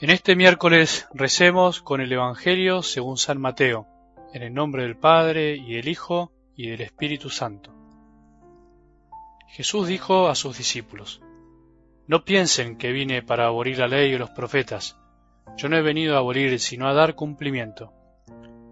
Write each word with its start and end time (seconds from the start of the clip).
En 0.00 0.10
este 0.10 0.34
miércoles 0.34 1.06
recemos 1.14 1.80
con 1.80 2.00
el 2.00 2.12
Evangelio 2.12 2.82
según 2.82 3.16
San 3.16 3.40
Mateo, 3.40 3.86
en 4.32 4.42
el 4.42 4.52
nombre 4.52 4.82
del 4.82 4.96
Padre 4.96 5.54
y 5.54 5.74
del 5.74 5.86
Hijo 5.86 6.32
y 6.56 6.68
del 6.68 6.80
Espíritu 6.80 7.30
Santo. 7.30 7.72
Jesús 9.46 9.86
dijo 9.86 10.26
a 10.26 10.34
sus 10.34 10.58
discípulos, 10.58 11.22
No 12.08 12.24
piensen 12.24 12.76
que 12.76 12.90
vine 12.90 13.22
para 13.22 13.46
abolir 13.46 13.78
la 13.78 13.86
ley 13.86 14.12
y 14.12 14.18
los 14.18 14.30
profetas. 14.30 14.98
Yo 15.56 15.68
no 15.68 15.76
he 15.76 15.82
venido 15.82 16.16
a 16.16 16.18
abolir, 16.18 16.58
sino 16.58 16.88
a 16.88 16.92
dar 16.92 17.14
cumplimiento. 17.14 17.92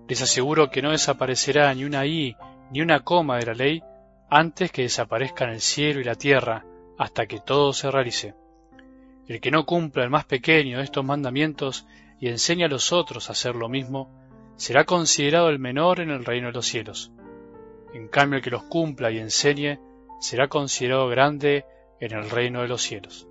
Les 0.09 0.21
aseguro 0.23 0.71
que 0.71 0.83
no 0.83 0.91
desaparecerá 0.91 1.73
ni 1.73 1.85
una 1.85 2.05
i 2.05 2.37
ni 2.73 2.81
una 2.81 3.01
coma 3.05 3.39
de 3.39 3.47
la 3.47 3.55
ley 3.55 3.83
antes 4.29 4.73
que 4.73 4.83
desaparezcan 4.83 5.51
el 5.51 5.61
cielo 5.61 6.01
y 6.01 6.05
la 6.05 6.17
tierra, 6.17 6.65
hasta 6.99 7.27
que 7.27 7.39
todo 7.39 7.73
se 7.73 7.93
realice. 7.93 8.35
El 9.27 9.41
que 9.41 9.51
no 9.51 9.65
cumpla 9.67 10.05
el 10.05 10.11
más 10.11 10.25
pequeño 10.25 10.79
de 10.79 10.85
estos 10.85 11.05
mandamientos 11.05 11.87
y 12.21 12.29
enseña 12.29 12.67
a 12.67 12.69
los 12.69 12.93
otros 12.93 13.29
a 13.29 13.33
hacer 13.33 13.55
lo 13.55 13.69
mismo, 13.69 14.11
será 14.57 14.85
considerado 14.85 15.49
el 15.49 15.59
menor 15.59 16.01
en 16.01 16.11
el 16.11 16.25
reino 16.25 16.49
de 16.49 16.53
los 16.53 16.67
cielos. 16.67 17.13
En 17.95 18.09
cambio, 18.09 18.39
el 18.39 18.43
que 18.43 18.51
los 18.51 18.65
cumpla 18.65 19.11
y 19.11 19.19
enseñe, 19.19 19.79
será 20.21 20.49
considerado 20.49 21.09
grande 21.09 21.65
en 22.01 22.13
el 22.13 22.31
reino 22.31 22.63
de 22.63 22.69
los 22.69 22.83
cielos. 22.83 23.29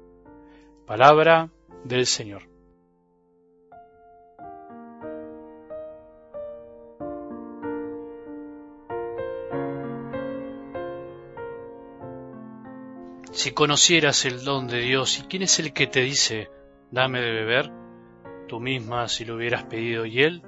Palabra 0.85 1.49
del 1.84 2.05
Señor. 2.05 2.51
Si 13.32 13.51
conocieras 13.51 14.26
el 14.26 14.43
don 14.43 14.68
de 14.68 14.79
Dios 14.79 15.18
y 15.18 15.21
quién 15.21 15.43
es 15.43 15.57
el 15.60 15.71
que 15.71 15.87
te 15.87 16.01
dice, 16.01 16.51
dame 16.91 17.21
de 17.21 17.32
beber, 17.32 17.71
tú 18.49 18.60
misma 18.60 19.07
si 19.07 19.24
lo 19.24 19.35
hubieras 19.35 19.63
pedido 19.63 20.05
y 20.05 20.21
Él 20.21 20.43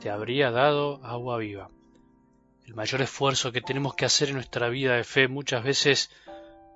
te 0.00 0.10
habría 0.10 0.50
dado 0.50 0.98
agua 1.04 1.38
viva. 1.38 1.70
El 2.66 2.74
mayor 2.74 3.02
esfuerzo 3.02 3.52
que 3.52 3.60
tenemos 3.60 3.94
que 3.94 4.04
hacer 4.04 4.30
en 4.30 4.34
nuestra 4.34 4.68
vida 4.68 4.96
de 4.96 5.04
fe 5.04 5.28
muchas 5.28 5.62
veces 5.62 6.10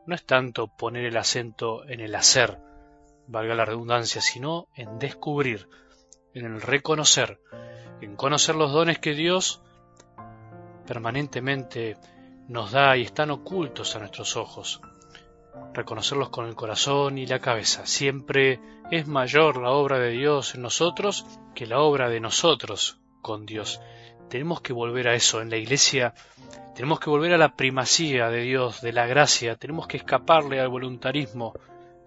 no 0.06 0.14
es 0.14 0.25
tanto 0.25 0.69
poner 0.69 1.05
el 1.05 1.17
acento 1.17 1.84
en 1.89 1.98
el 2.01 2.14
hacer, 2.14 2.59
valga 3.27 3.56
la 3.56 3.64
redundancia, 3.64 4.20
sino 4.20 4.69
en 4.77 5.01
descubrir, 5.01 5.69
en 6.34 6.47
el 6.47 6.61
reconocer, 6.61 7.41
en 8.01 8.14
conocer 8.14 8.55
los 8.55 8.73
dones 8.73 9.01
que 9.01 9.12
Dios 9.12 9.61
permanentemente 10.86 11.97
nos 12.47 12.70
da 12.70 12.97
y 12.97 13.03
están 13.03 13.33
ocultos 13.33 13.97
a 13.97 13.98
nuestros 13.98 14.36
ojos 14.36 14.81
reconocerlos 15.75 16.31
con 16.31 16.47
el 16.47 16.55
corazón 16.55 17.19
y 17.19 17.27
la 17.27 17.39
cabeza. 17.39 17.87
Siempre 17.87 18.61
es 18.91 19.06
mayor 19.06 19.61
la 19.61 19.70
obra 19.70 19.98
de 19.98 20.11
Dios 20.11 20.55
en 20.55 20.62
nosotros 20.62 21.27
que 21.55 21.67
la 21.67 21.81
obra 21.81 22.09
de 22.09 22.20
nosotros 22.20 22.98
con 23.23 23.47
Dios. 23.47 23.81
Tenemos 24.29 24.61
que 24.61 24.73
volver 24.73 25.09
a 25.09 25.14
eso 25.14 25.41
en 25.41 25.51
la 25.51 25.56
iglesia, 25.56 26.14
tenemos 26.75 27.01
que 27.01 27.11
volver 27.11 27.33
a 27.33 27.39
la 27.39 27.55
primacía 27.55 28.29
de 28.29 28.42
Dios, 28.42 28.81
de 28.81 28.92
la 28.92 29.06
gracia, 29.06 29.56
tenemos 29.56 29.86
que 29.86 29.97
escaparle 29.97 30.61
al 30.61 30.69
voluntarismo, 30.69 31.55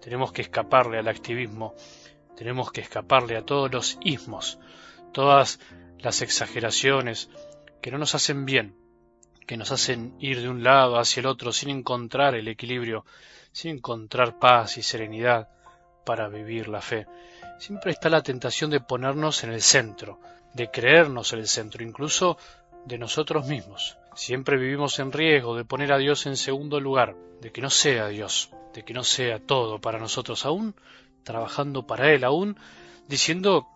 tenemos 0.00 0.32
que 0.32 0.42
escaparle 0.42 0.98
al 0.98 1.08
activismo, 1.08 1.74
tenemos 2.36 2.72
que 2.72 2.80
escaparle 2.80 3.36
a 3.36 3.44
todos 3.44 3.72
los 3.72 3.98
ismos, 4.02 4.58
todas 5.12 5.60
las 5.98 6.22
exageraciones 6.22 7.28
que 7.80 7.90
no 7.90 7.98
nos 7.98 8.14
hacen 8.14 8.44
bien, 8.44 8.76
que 9.46 9.56
nos 9.56 9.72
hacen 9.72 10.14
ir 10.20 10.40
de 10.40 10.48
un 10.48 10.62
lado 10.62 10.98
hacia 10.98 11.20
el 11.20 11.26
otro 11.26 11.52
sin 11.52 11.70
encontrar 11.70 12.34
el 12.34 12.48
equilibrio, 12.48 13.04
sin 13.52 13.76
encontrar 13.76 14.38
paz 14.38 14.78
y 14.78 14.82
serenidad 14.82 15.48
para 16.04 16.28
vivir 16.28 16.68
la 16.68 16.80
fe. 16.80 17.06
Siempre 17.58 17.92
está 17.92 18.08
la 18.08 18.22
tentación 18.22 18.70
de 18.70 18.80
ponernos 18.80 19.44
en 19.44 19.52
el 19.52 19.62
centro, 19.62 20.20
de 20.54 20.70
creernos 20.70 21.32
en 21.32 21.40
el 21.40 21.48
centro, 21.48 21.84
incluso 21.84 22.36
de 22.84 22.98
nosotros 22.98 23.46
mismos. 23.46 23.98
Siempre 24.14 24.56
vivimos 24.56 24.98
en 24.98 25.12
riesgo 25.12 25.56
de 25.56 25.64
poner 25.64 25.92
a 25.92 25.98
Dios 25.98 26.26
en 26.26 26.36
segundo 26.36 26.80
lugar, 26.80 27.14
de 27.40 27.52
que 27.52 27.62
no 27.62 27.70
sea 27.70 28.08
Dios, 28.08 28.50
de 28.74 28.84
que 28.84 28.94
no 28.94 29.04
sea 29.04 29.38
todo 29.38 29.80
para 29.80 29.98
nosotros, 29.98 30.44
aún 30.44 30.74
trabajando 31.22 31.86
para 31.86 32.12
Él, 32.12 32.24
aún 32.24 32.58
diciendo 33.08 33.68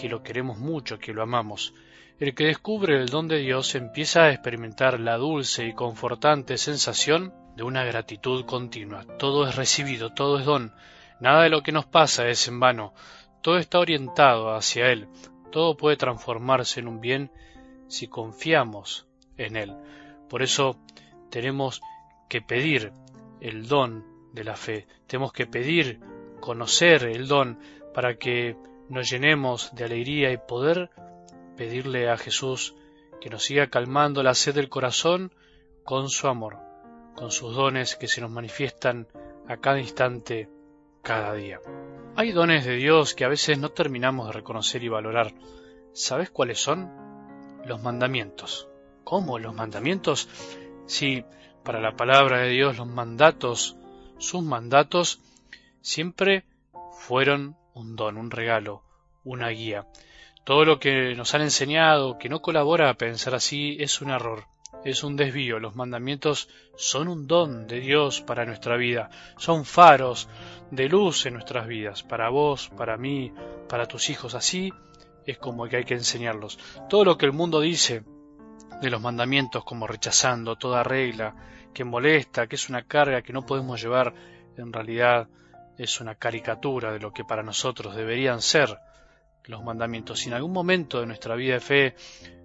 que 0.00 0.08
lo 0.08 0.22
queremos 0.22 0.58
mucho, 0.58 0.98
que 0.98 1.12
lo 1.12 1.22
amamos. 1.22 1.74
El 2.18 2.34
que 2.34 2.46
descubre 2.46 2.96
el 2.96 3.08
don 3.08 3.28
de 3.28 3.38
Dios 3.38 3.74
empieza 3.74 4.24
a 4.24 4.30
experimentar 4.30 4.98
la 4.98 5.16
dulce 5.16 5.66
y 5.66 5.72
confortante 5.72 6.58
sensación 6.58 7.32
de 7.56 7.62
una 7.62 7.84
gratitud 7.84 8.44
continua. 8.44 9.04
Todo 9.18 9.46
es 9.46 9.54
recibido, 9.54 10.10
todo 10.12 10.38
es 10.38 10.44
don. 10.44 10.72
Nada 11.20 11.44
de 11.44 11.48
lo 11.48 11.62
que 11.62 11.72
nos 11.72 11.86
pasa 11.86 12.28
es 12.28 12.46
en 12.48 12.58
vano. 12.60 12.92
Todo 13.40 13.58
está 13.58 13.78
orientado 13.78 14.54
hacia 14.54 14.90
Él. 14.90 15.08
Todo 15.50 15.76
puede 15.76 15.96
transformarse 15.96 16.80
en 16.80 16.88
un 16.88 17.00
bien 17.00 17.30
si 17.86 18.08
confiamos 18.08 19.06
en 19.36 19.56
Él. 19.56 19.74
Por 20.28 20.42
eso 20.42 20.76
tenemos 21.30 21.80
que 22.28 22.42
pedir 22.42 22.92
el 23.40 23.68
don 23.68 24.04
de 24.32 24.44
la 24.44 24.56
fe. 24.56 24.86
Tenemos 25.06 25.32
que 25.32 25.46
pedir 25.46 26.00
conocer 26.40 27.04
el 27.04 27.28
don 27.28 27.58
para 27.94 28.16
que 28.16 28.56
nos 28.88 29.10
llenemos 29.10 29.74
de 29.74 29.84
alegría 29.84 30.32
y 30.32 30.36
poder 30.36 30.90
pedirle 31.56 32.10
a 32.10 32.16
Jesús 32.16 32.74
que 33.20 33.30
nos 33.30 33.44
siga 33.44 33.68
calmando 33.68 34.22
la 34.22 34.34
sed 34.34 34.54
del 34.54 34.68
corazón 34.68 35.32
con 35.84 36.08
su 36.08 36.28
amor 36.28 36.68
con 37.18 37.32
sus 37.32 37.52
dones 37.56 37.96
que 37.96 38.06
se 38.06 38.20
nos 38.20 38.30
manifiestan 38.30 39.08
a 39.48 39.56
cada 39.56 39.80
instante, 39.80 40.48
cada 41.02 41.34
día. 41.34 41.58
Hay 42.14 42.30
dones 42.30 42.64
de 42.64 42.76
Dios 42.76 43.12
que 43.12 43.24
a 43.24 43.28
veces 43.28 43.58
no 43.58 43.70
terminamos 43.70 44.28
de 44.28 44.34
reconocer 44.34 44.84
y 44.84 44.88
valorar. 44.88 45.34
¿Sabes 45.92 46.30
cuáles 46.30 46.60
son? 46.60 46.88
Los 47.64 47.82
mandamientos. 47.82 48.68
¿Cómo 49.02 49.40
los 49.40 49.52
mandamientos? 49.52 50.28
Si 50.86 51.24
para 51.64 51.80
la 51.80 51.96
palabra 51.96 52.38
de 52.42 52.50
Dios 52.50 52.78
los 52.78 52.86
mandatos, 52.86 53.76
sus 54.18 54.44
mandatos, 54.44 55.20
siempre 55.80 56.44
fueron 56.92 57.56
un 57.78 57.96
don, 57.96 58.16
un 58.16 58.30
regalo, 58.30 58.82
una 59.24 59.48
guía. 59.48 59.86
Todo 60.44 60.64
lo 60.64 60.78
que 60.78 61.14
nos 61.14 61.34
han 61.34 61.42
enseñado 61.42 62.18
que 62.18 62.28
no 62.28 62.40
colabora 62.40 62.90
a 62.90 62.94
pensar 62.94 63.34
así 63.34 63.76
es 63.80 64.00
un 64.00 64.10
error 64.10 64.44
es 64.84 65.02
un 65.02 65.16
desvío. 65.16 65.58
Los 65.58 65.76
mandamientos 65.76 66.48
son 66.76 67.08
un 67.08 67.26
don 67.26 67.66
de 67.66 67.80
Dios 67.80 68.20
para 68.20 68.44
nuestra 68.44 68.76
vida, 68.76 69.10
son 69.36 69.64
faros 69.64 70.28
de 70.70 70.88
luz 70.88 71.26
en 71.26 71.34
nuestras 71.34 71.66
vidas, 71.66 72.02
para 72.02 72.28
vos, 72.28 72.68
para 72.76 72.96
mí, 72.96 73.32
para 73.68 73.86
tus 73.86 74.10
hijos. 74.10 74.34
Así 74.34 74.72
es 75.26 75.38
como 75.38 75.66
que 75.68 75.76
hay 75.76 75.84
que 75.84 75.94
enseñarlos. 75.94 76.58
Todo 76.88 77.04
lo 77.04 77.18
que 77.18 77.26
el 77.26 77.32
mundo 77.32 77.60
dice 77.60 78.02
de 78.80 78.90
los 78.90 79.00
mandamientos, 79.00 79.64
como 79.64 79.86
rechazando 79.86 80.56
toda 80.56 80.82
regla 80.82 81.34
que 81.74 81.84
molesta, 81.84 82.46
que 82.46 82.56
es 82.56 82.68
una 82.68 82.82
carga 82.82 83.22
que 83.22 83.32
no 83.32 83.44
podemos 83.44 83.80
llevar, 83.80 84.14
en 84.56 84.72
realidad 84.72 85.28
es 85.78 86.00
una 86.00 86.16
caricatura 86.16 86.92
de 86.92 86.98
lo 86.98 87.12
que 87.12 87.24
para 87.24 87.42
nosotros 87.42 87.94
deberían 87.94 88.42
ser 88.42 88.78
los 89.44 89.62
mandamientos. 89.62 90.20
Si 90.20 90.28
en 90.28 90.34
algún 90.34 90.52
momento 90.52 91.00
de 91.00 91.06
nuestra 91.06 91.36
vida 91.36 91.54
de 91.54 91.60
fe 91.60 91.94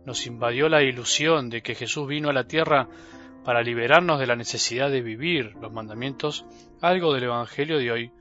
nos 0.05 0.25
invadió 0.27 0.69
la 0.69 0.83
ilusión 0.83 1.49
de 1.49 1.61
que 1.61 1.75
Jesús 1.75 2.07
vino 2.07 2.29
a 2.29 2.33
la 2.33 2.47
tierra 2.47 2.87
para 3.43 3.61
liberarnos 3.61 4.19
de 4.19 4.27
la 4.27 4.35
necesidad 4.35 4.89
de 4.89 5.01
vivir 5.01 5.55
los 5.55 5.73
mandamientos, 5.73 6.45
algo 6.81 7.13
del 7.13 7.23
Evangelio 7.23 7.79
de 7.79 7.91
hoy 7.91 8.11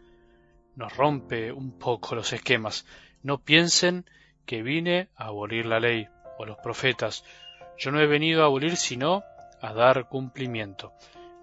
nos 0.75 0.97
rompe 0.97 1.53
un 1.53 1.79
poco 1.79 2.15
los 2.15 2.33
esquemas. 2.33 2.87
No 3.23 3.39
piensen 3.39 4.07
que 4.47 4.63
vine 4.63 5.11
a 5.15 5.27
abolir 5.27 5.67
la 5.67 5.79
ley 5.79 6.09
o 6.39 6.47
los 6.47 6.57
profetas. 6.59 7.25
Yo 7.79 7.91
no 7.91 8.01
he 8.01 8.07
venido 8.07 8.43
a 8.43 8.47
abolir 8.47 8.77
sino 8.77 9.23
a 9.61 9.73
dar 9.73 10.09
cumplimiento. 10.09 10.93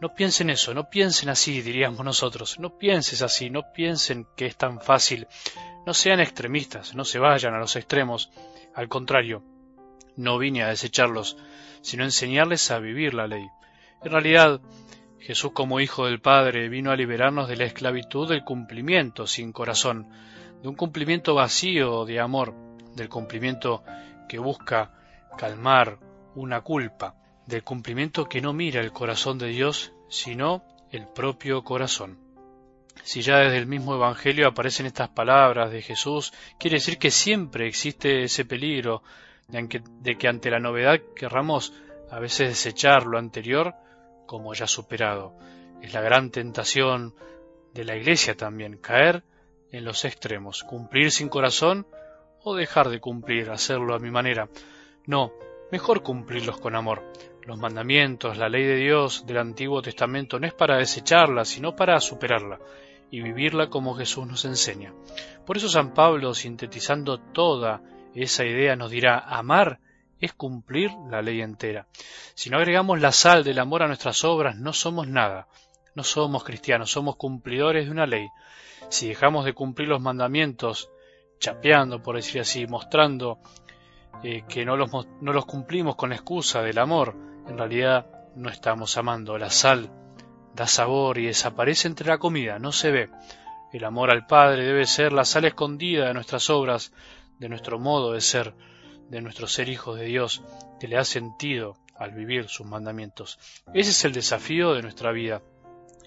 No 0.01 0.13
piensen 0.16 0.50
eso, 0.50 0.74
no 0.74 0.90
piensen 0.90 1.30
así, 1.30 1.62
diríamos 1.62 2.06
nosotros. 2.06 2.57
No 2.60 2.78
pienses 2.78 3.22
así, 3.22 3.50
no 3.50 3.74
piensen 3.74 4.25
que 4.38 4.46
es 4.46 4.56
tan 4.56 4.80
fácil. 4.80 5.28
No 5.86 5.94
sean 5.94 6.19
extremistas, 6.19 6.96
no 6.96 7.04
se 7.04 7.19
vayan 7.19 7.54
a 7.54 7.60
los 7.60 7.75
extremos. 7.75 8.31
Al 8.74 8.88
contrario, 8.88 9.44
no 10.16 10.38
vine 10.38 10.63
a 10.63 10.69
desecharlos, 10.69 11.38
sino 11.81 12.04
a 12.04 12.07
enseñarles 12.07 12.72
a 12.72 12.80
vivir 12.80 13.13
la 13.13 13.28
ley. 13.28 13.46
En 14.04 14.12
realidad, 14.12 14.62
Jesús 15.19 15.51
como 15.51 15.81
Hijo 15.81 16.06
del 16.06 16.22
Padre 16.22 16.69
vino 16.69 16.92
a 16.92 16.95
liberarnos 16.95 17.50
de 17.50 17.57
la 17.57 17.66
esclavitud 17.66 18.30
del 18.30 18.45
cumplimiento 18.45 19.28
sin 19.28 19.52
corazón, 19.52 20.07
de 20.62 20.69
un 20.69 20.75
cumplimiento 20.75 21.36
vacío 21.36 22.06
de 22.06 22.19
amor, 22.22 22.54
del 22.95 23.10
cumplimiento 23.10 23.84
que 24.30 24.40
busca 24.40 24.94
calmar 25.38 26.00
una 26.36 26.62
culpa, 26.62 27.16
del 27.50 27.63
cumplimiento 27.63 28.30
que 28.30 28.42
no 28.42 28.54
mira 28.54 28.80
el 28.80 28.92
corazón 28.92 29.40
de 29.40 29.48
Dios, 29.48 29.92
sino 30.07 30.63
el 30.92 31.07
propio 31.07 31.63
corazón. 31.63 32.19
Si 33.04 33.22
ya 33.22 33.40
desde 33.40 33.57
el 33.57 33.66
mismo 33.66 33.96
Evangelio 33.96 34.48
aparecen 34.48 34.86
estas 34.86 35.10
palabras 35.10 35.72
de 35.72 35.81
Jesús, 35.81 36.31
quiere 36.60 36.75
decir 36.75 37.00
que 37.00 37.10
siempre 37.10 37.68
existe 37.68 38.24
ese 38.24 38.46
peligro 38.46 39.01
de 39.48 40.18
que 40.18 40.28
ante 40.28 40.51
la 40.51 40.60
novedad 40.60 41.00
querramos 41.16 41.74
a 42.12 42.19
veces 42.19 42.50
desechar 42.50 43.07
lo 43.07 43.18
anterior 43.18 43.74
como 44.28 44.54
ya 44.54 44.68
superado. 44.68 45.34
Es 45.81 45.92
la 45.94 46.02
gran 46.02 46.30
tentación 46.30 47.16
de 47.74 47.84
la 47.84 47.95
Iglesia 47.95 48.36
también, 48.36 48.78
caer 48.78 49.24
en 49.72 49.86
los 49.86 50.06
extremos, 50.06 50.63
cumplir 50.63 51.12
sin 51.12 51.30
corazón 51.30 51.88
o 52.44 52.56
dejar 52.56 52.90
de 52.90 53.00
cumplir, 53.00 53.50
hacerlo 53.50 53.95
a 53.95 54.00
mi 54.00 54.12
manera. 54.12 54.50
No, 55.07 55.31
mejor 55.72 56.04
cumplirlos 56.04 56.60
con 56.60 56.75
amor. 56.75 57.04
Los 57.45 57.57
mandamientos, 57.57 58.38
la 58.38 58.50
ley 58.50 58.63
de 58.63 58.75
Dios 58.75 59.25
del 59.25 59.38
Antiguo 59.38 59.81
Testamento 59.81 60.39
no 60.39 60.47
es 60.47 60.53
para 60.53 60.77
desecharla, 60.77 61.45
sino 61.45 61.75
para 61.75 62.00
superarla 62.00 62.59
y 63.12 63.21
vivirla 63.21 63.69
como 63.69 63.95
Jesús 63.95 64.27
nos 64.27 64.45
enseña. 64.45 64.94
Por 65.45 65.57
eso 65.57 65.69
San 65.69 65.94
Pablo, 65.94 66.33
sintetizando 66.33 67.19
toda 67.19 67.81
esa 68.13 68.45
idea, 68.45 68.75
nos 68.75 68.91
dirá, 68.91 69.19
amar 69.19 69.80
es 70.19 70.33
cumplir 70.33 70.91
la 71.09 71.21
ley 71.21 71.41
entera. 71.41 71.88
Si 72.36 72.50
no 72.50 72.57
agregamos 72.57 73.00
la 73.00 73.12
sal 73.12 73.44
del 73.44 73.59
amor 73.59 73.83
a 73.83 73.88
nuestras 73.88 74.24
obras, 74.24 74.57
no 74.57 74.74
somos 74.74 75.07
nada. 75.07 75.47
No 75.95 76.03
somos 76.03 76.44
cristianos, 76.44 76.92
somos 76.92 77.15
cumplidores 77.15 77.85
de 77.85 77.92
una 77.92 78.06
ley. 78.06 78.27
Si 78.89 79.07
dejamos 79.07 79.45
de 79.45 79.53
cumplir 79.53 79.88
los 79.88 80.01
mandamientos, 80.01 80.89
chapeando, 81.39 82.01
por 82.01 82.15
decir 82.15 82.42
así, 82.42 82.68
mostrando 82.68 83.39
eh, 84.23 84.44
que 84.47 84.65
no 84.65 84.75
los, 84.75 84.89
no 85.21 85.33
los 85.33 85.45
cumplimos 85.45 85.95
con 85.95 86.09
la 86.09 86.15
excusa 86.15 86.61
del 86.61 86.79
amor, 86.79 87.15
en 87.47 87.57
realidad 87.57 88.07
no 88.35 88.50
estamos 88.50 88.97
amando. 88.97 89.38
La 89.38 89.50
sal 89.50 89.91
da 90.53 90.67
sabor 90.67 91.17
y 91.17 91.25
desaparece 91.25 91.88
entre 91.88 92.07
la 92.07 92.17
comida, 92.17 92.59
no 92.59 92.71
se 92.71 92.91
ve. 92.91 93.09
El 93.71 93.83
amor 93.83 94.11
al 94.11 94.25
Padre 94.25 94.65
debe 94.65 94.85
ser 94.85 95.13
la 95.13 95.25
sal 95.25 95.45
escondida 95.45 96.07
de 96.07 96.13
nuestras 96.13 96.50
obras, 96.50 96.91
de 97.38 97.50
nuestro 97.50 97.79
modo 97.79 98.13
de 98.13 98.21
ser, 98.21 98.53
de 99.09 99.21
nuestro 99.21 99.47
ser 99.47 99.69
hijos 99.69 99.97
de 99.97 100.06
Dios, 100.06 100.44
que 100.79 100.88
le 100.88 100.95
da 100.95 101.03
sentido 101.03 101.77
al 101.95 102.11
vivir 102.11 102.47
sus 102.47 102.65
mandamientos. 102.65 103.38
Ese 103.73 103.91
es 103.91 104.06
el 104.06 104.13
desafío 104.13 104.73
de 104.73 104.81
nuestra 104.81 105.11
vida, 105.11 105.41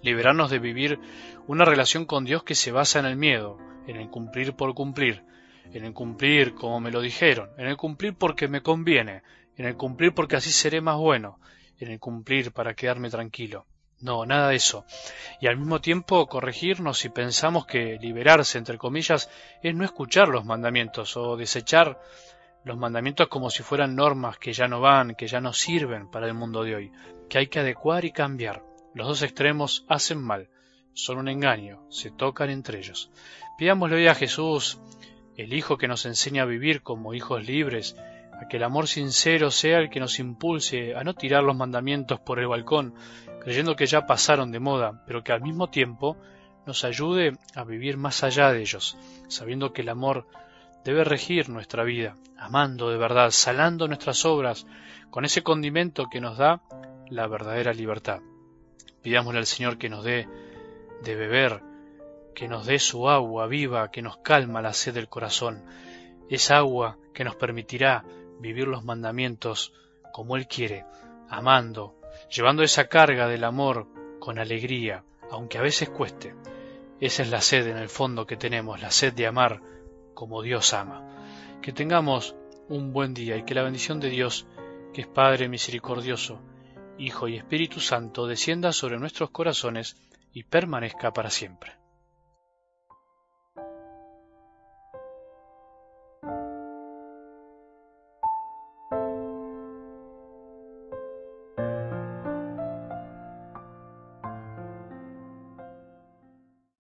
liberarnos 0.03 0.51
de 0.51 0.59
vivir 0.59 0.99
una 1.47 1.65
relación 1.65 2.05
con 2.05 2.25
Dios 2.25 2.43
que 2.43 2.55
se 2.55 2.73
basa 2.73 2.99
en 2.99 3.07
el 3.07 3.17
miedo, 3.17 3.59
en 3.87 3.97
el 3.97 4.11
cumplir 4.11 4.55
por 4.55 4.75
cumplir, 4.75 5.25
en 5.73 5.85
el 5.85 5.93
cumplir 5.93 6.55
como 6.55 6.81
me 6.81 6.91
lo 6.91 7.01
dijeron, 7.01 7.51
en 7.59 7.67
el 7.67 7.77
cumplir 7.77 8.15
porque 8.15 8.49
me 8.49 8.63
conviene, 8.63 9.23
en 9.57 9.67
el 9.67 9.77
cumplir 9.77 10.13
porque 10.15 10.37
así 10.37 10.51
seré 10.51 10.81
más 10.81 10.97
bueno, 10.97 11.39
en 11.79 11.91
el 11.91 11.99
cumplir 11.99 12.53
para 12.53 12.75
quedarme 12.75 13.11
tranquilo. 13.11 13.67
No, 14.01 14.27
nada 14.27 14.49
de 14.49 14.57
eso. 14.57 14.85
Y 15.41 15.47
al 15.47 15.57
mismo 15.57 15.81
tiempo 15.81 16.27
corregirnos 16.27 16.99
si 16.99 17.09
pensamos 17.09 17.67
que 17.67 17.99
liberarse, 18.01 18.59
entre 18.59 18.77
comillas, 18.77 19.31
es 19.63 19.75
no 19.77 19.85
escuchar 19.85 20.29
los 20.29 20.45
mandamientos 20.45 21.17
o 21.17 21.37
desechar 21.37 22.01
los 22.65 22.77
mandamientos 22.77 23.29
como 23.29 23.49
si 23.49 23.63
fueran 23.63 23.95
normas 23.95 24.39
que 24.39 24.53
ya 24.53 24.67
no 24.67 24.81
van, 24.81 25.15
que 25.15 25.29
ya 25.29 25.41
no 25.41 25.53
sirven 25.53 26.11
para 26.11 26.27
el 26.27 26.35
mundo 26.35 26.65
de 26.65 26.75
hoy, 26.75 26.93
que 27.29 27.39
hay 27.39 27.47
que 27.47 27.61
adecuar 27.61 28.05
y 28.05 28.11
cambiar. 28.11 28.65
Los 28.95 29.07
dos 29.07 29.23
extremos 29.23 29.85
hacen 29.89 30.21
mal, 30.21 30.49
son 30.95 31.19
un 31.19 31.29
engaño, 31.29 31.87
se 31.89 32.11
tocan 32.11 32.51
entre 32.51 32.79
ellos. 32.79 33.11
Pidámosle 33.57 33.97
hoy 33.97 34.07
a 34.09 34.15
Jesús, 34.15 34.81
el 35.37 35.53
Hijo 35.53 35.79
que 35.79 35.89
nos 35.89 36.07
enseña 36.07 36.43
a 36.43 36.47
vivir 36.47 36.83
como 36.83 37.15
hijos 37.15 37.47
libres, 37.47 37.97
a 38.41 38.49
que 38.49 38.57
el 38.57 38.65
amor 38.65 38.89
sincero 38.89 39.51
sea 39.51 39.79
el 39.79 39.91
que 39.91 40.01
nos 40.01 40.19
impulse 40.19 40.95
a 40.95 41.05
no 41.05 41.15
tirar 41.15 41.43
los 41.43 41.57
mandamientos 41.57 42.21
por 42.21 42.39
el 42.39 42.49
balcón, 42.49 42.95
creyendo 43.41 43.77
que 43.77 43.87
ya 43.87 44.07
pasaron 44.07 44.53
de 44.53 44.61
moda, 44.61 45.03
pero 45.07 45.23
que 45.23 45.33
al 45.33 45.43
mismo 45.43 45.69
tiempo 45.69 46.17
nos 46.67 46.85
ayude 46.85 47.37
a 47.55 47.65
vivir 47.65 47.97
más 47.97 48.23
allá 48.23 48.53
de 48.53 48.61
ellos, 48.61 48.97
sabiendo 49.29 49.73
que 49.73 49.83
el 49.83 49.89
amor 49.89 50.27
debe 50.85 51.05
regir 51.05 51.49
nuestra 51.49 51.85
vida, 51.85 52.17
amando 52.37 52.91
de 52.91 52.99
verdad, 52.99 53.31
salando 53.31 53.89
nuestras 53.89 54.25
obras 54.25 54.67
con 55.11 55.25
ese 55.25 55.43
condimento 55.43 56.09
que 56.11 56.21
nos 56.21 56.39
da 56.39 56.63
la 57.09 57.27
verdadera 57.27 57.73
libertad. 57.73 58.21
Pidámosle 59.03 59.41
al 59.41 59.47
Señor 59.47 59.79
que 59.79 59.89
nos 59.89 60.05
dé 60.05 60.29
de 61.03 61.15
beber, 61.15 61.61
que 62.35 62.49
nos 62.49 62.67
dé 62.67 62.79
su 62.79 63.09
agua 63.09 63.47
viva, 63.47 63.91
que 63.91 64.03
nos 64.03 64.19
calma 64.19 64.63
la 64.63 64.73
sed 64.73 64.95
del 64.95 65.09
corazón, 65.09 65.65
esa 66.29 66.59
agua 66.59 66.99
que 67.13 67.25
nos 67.25 67.37
permitirá 67.37 68.05
vivir 68.41 68.67
los 68.67 68.85
mandamientos 68.85 69.73
como 70.13 70.37
Él 70.37 70.47
quiere, 70.47 70.85
amando, 71.29 71.95
llevando 72.31 72.63
esa 72.63 72.89
carga 72.89 73.29
del 73.29 73.45
amor 73.45 73.87
con 74.19 74.39
alegría, 74.39 75.05
aunque 75.31 75.59
a 75.59 75.63
veces 75.63 75.91
cueste. 75.91 76.35
Esa 77.01 77.23
es 77.23 77.31
la 77.31 77.41
sed 77.41 77.67
en 77.67 77.79
el 77.79 77.89
fondo 77.89 78.27
que 78.27 78.37
tenemos, 78.37 78.81
la 78.81 78.91
sed 78.91 79.13
de 79.13 79.27
amar 79.27 79.61
como 80.15 80.43
Dios 80.43 80.73
ama. 80.75 81.59
Que 81.61 81.73
tengamos 81.73 82.37
un 82.69 82.93
buen 82.93 83.15
día 83.15 83.37
y 83.37 83.45
que 83.45 83.55
la 83.55 83.63
bendición 83.63 83.99
de 83.99 84.11
Dios, 84.11 84.47
que 84.95 85.03
es 85.03 85.07
Padre 85.07 85.49
misericordioso, 85.49 86.41
Hijo 86.99 87.27
y 87.27 87.37
Espíritu 87.37 87.81
Santo, 87.81 88.27
descienda 88.27 88.73
sobre 88.73 88.99
nuestros 88.99 89.31
corazones 89.31 89.97
y 90.33 90.45
permanezca 90.45 91.13
para 91.13 91.31
siempre. 91.31 91.82